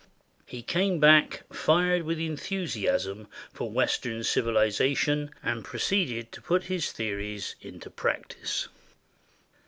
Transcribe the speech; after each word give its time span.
He 0.47 0.63
came 0.63 0.99
back 0.99 1.43
fired 1.53 2.01
with 2.01 2.17
enthusiasm 2.17 3.27
for 3.53 3.69
Western 3.69 4.21
civiliza 4.21 4.97
tion, 4.97 5.29
and 5.43 5.63
proceeded 5.63 6.31
to 6.31 6.41
put 6.41 6.63
his 6.63 6.91
theories 6.91 7.53
into 7.61 7.91
practice. 7.91 8.67